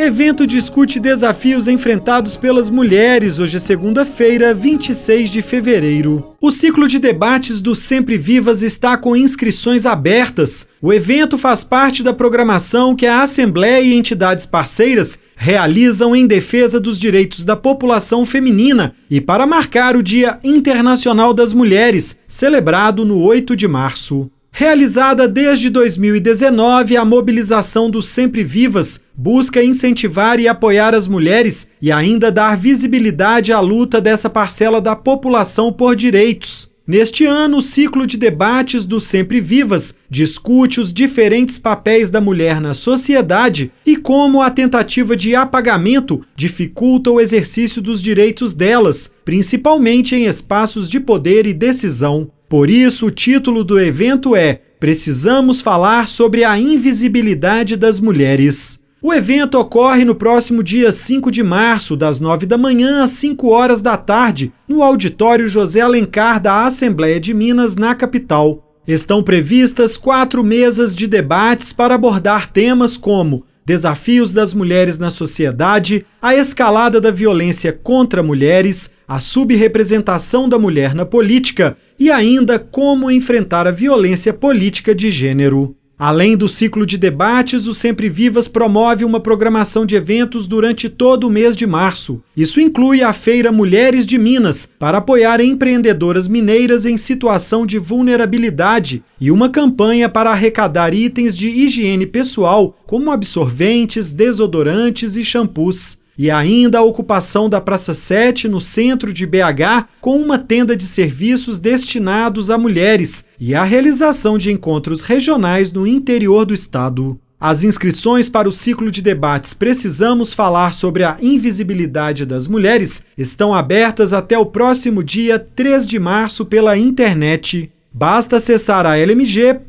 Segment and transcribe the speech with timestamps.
[0.00, 6.36] Evento discute desafios enfrentados pelas mulheres hoje segunda-feira, 26 de fevereiro.
[6.40, 10.68] O ciclo de debates do Sempre Vivas está com inscrições abertas.
[10.80, 16.78] O evento faz parte da programação que a Assembleia e entidades parceiras realizam em defesa
[16.78, 23.20] dos direitos da população feminina e para marcar o Dia Internacional das Mulheres, celebrado no
[23.20, 24.30] 8 de março.
[24.60, 31.92] Realizada desde 2019, a mobilização do Sempre Vivas busca incentivar e apoiar as mulheres e
[31.92, 36.68] ainda dar visibilidade à luta dessa parcela da população por direitos.
[36.84, 42.60] Neste ano, o ciclo de debates do Sempre Vivas discute os diferentes papéis da mulher
[42.60, 50.16] na sociedade e como a tentativa de apagamento dificulta o exercício dos direitos delas, principalmente
[50.16, 52.32] em espaços de poder e decisão.
[52.48, 58.80] Por isso, o título do evento é Precisamos falar sobre a invisibilidade das mulheres.
[59.02, 63.48] O evento ocorre no próximo dia 5 de março, das 9 da manhã às 5
[63.48, 68.64] horas da tarde, no auditório José Alencar da Assembleia de Minas, na capital.
[68.86, 76.06] Estão previstas quatro mesas de debates para abordar temas como desafios das mulheres na sociedade,
[76.22, 83.10] a escalada da violência contra mulheres, a subrepresentação da mulher na política e ainda como
[83.10, 85.74] enfrentar a violência política de gênero.
[85.98, 91.26] Além do ciclo de debates, o Sempre Vivas promove uma programação de eventos durante todo
[91.26, 92.22] o mês de março.
[92.36, 99.02] Isso inclui a Feira Mulheres de Minas, para apoiar empreendedoras mineiras em situação de vulnerabilidade,
[99.20, 106.32] e uma campanha para arrecadar itens de higiene pessoal, como absorventes, desodorantes e shampoos e
[106.32, 111.60] ainda a ocupação da Praça 7 no centro de BH com uma tenda de serviços
[111.60, 117.16] destinados a mulheres e a realização de encontros regionais no interior do estado.
[117.40, 123.54] As inscrições para o ciclo de debates Precisamos Falar sobre a Invisibilidade das Mulheres estão
[123.54, 127.70] abertas até o próximo dia 3 de março pela internet.
[127.92, 129.62] Basta acessar a lmg.gov.br,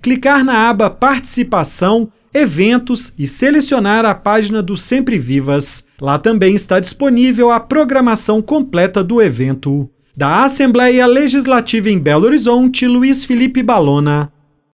[0.00, 5.86] clicar na aba Participação eventos e selecionar a página do Sempre Vivas.
[6.00, 9.88] Lá também está disponível a programação completa do evento.
[10.16, 14.32] Da Assembleia Legislativa em Belo Horizonte, Luiz Felipe Balona.